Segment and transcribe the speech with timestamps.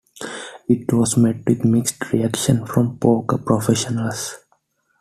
[0.67, 4.35] It was met with mixed reactions from poker professionals.